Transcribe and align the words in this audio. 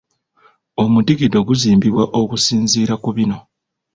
Omudigido 0.83 1.39
guzimbwa 1.47 2.03
okusinziira 2.19 2.93
ku 3.03 3.09
bino. 3.17 3.37